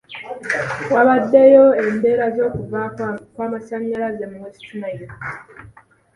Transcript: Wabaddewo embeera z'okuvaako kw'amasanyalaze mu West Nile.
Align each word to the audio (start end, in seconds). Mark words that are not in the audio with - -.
Wabaddewo 0.93 1.67
embeera 1.83 2.25
z'okuvaako 2.35 3.05
kw'amasanyalaze 3.33 4.23
mu 4.31 4.37
West 4.43 4.65
Nile. 4.79 5.07